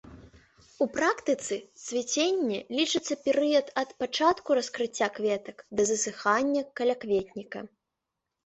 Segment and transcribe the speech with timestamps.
[0.85, 1.55] У практыцы
[1.85, 7.59] цвіценне лічыцца перыяд ад пачатку раскрыцця кветак да засыхання калякветніка.